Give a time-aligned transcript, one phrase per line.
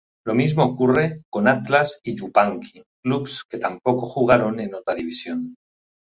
[0.25, 5.53] Lo mismo ocurre con Atlas y Yupanqui, clubes que tampoco jugaron en otra división.